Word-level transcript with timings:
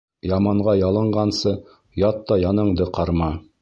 Яманға 0.29 0.73
ялынғансы, 0.79 1.55
ят 2.07 2.21
та 2.33 2.43
яныңды 2.49 2.93
ҡарма. 2.99 3.35